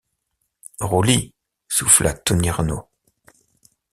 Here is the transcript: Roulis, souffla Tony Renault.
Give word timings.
Roulis, 0.79 1.35
souffla 1.69 2.15
Tony 2.15 2.49
Renault. 2.49 2.89